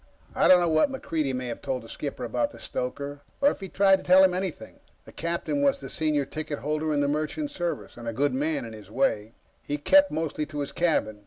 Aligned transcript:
I 0.33 0.47
don't 0.47 0.59
know 0.59 0.67
what 0.67 0.89
MacReidie 0.89 1.35
may 1.35 1.45
have 1.49 1.61
told 1.61 1.83
the 1.83 1.87
skipper 1.87 2.23
about 2.25 2.49
the 2.49 2.57
stoker, 2.57 3.21
or 3.39 3.51
if 3.51 3.59
he 3.59 3.69
tried 3.69 3.97
to 3.97 4.03
tell 4.03 4.23
him 4.23 4.33
anything. 4.33 4.79
The 5.05 5.11
captain 5.11 5.61
was 5.61 5.79
the 5.79 5.89
senior 5.91 6.25
ticket 6.25 6.57
holder 6.57 6.91
in 6.91 7.01
the 7.01 7.07
Merchant 7.07 7.51
Service, 7.51 7.97
and 7.97 8.07
a 8.07 8.11
good 8.13 8.33
man, 8.33 8.65
in 8.65 8.73
his 8.73 8.87
day. 8.87 9.33
He 9.61 9.77
kept 9.77 10.09
mostly 10.09 10.47
to 10.47 10.61
his 10.61 10.71
cabin. 10.71 11.19